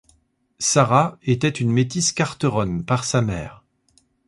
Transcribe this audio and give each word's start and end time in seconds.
Sarah 0.57 1.19
était 1.21 1.47
une 1.47 1.69
métis 1.71 2.11
quarteronne 2.11 2.83
par 2.83 3.03
sa 3.03 3.21
mère. 3.21 3.63